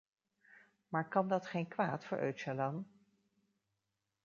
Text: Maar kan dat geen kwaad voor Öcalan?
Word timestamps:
Maar 0.87 1.07
kan 1.09 1.27
dat 1.27 1.47
geen 1.47 1.67
kwaad 1.67 2.05
voor 2.05 2.17
Öcalan? 2.21 2.85